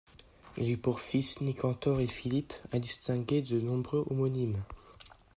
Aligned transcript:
Il 0.57 0.63
a 0.63 0.67
eu 0.67 0.77
pour 0.77 0.99
fils 0.99 1.41
Nicanor 1.41 1.99
et 2.01 2.07
Philippe, 2.07 2.55
à 2.71 2.79
distinguer 2.79 3.43
de 3.43 3.59
nombreux 3.61 4.03
homonymes. 4.09 4.63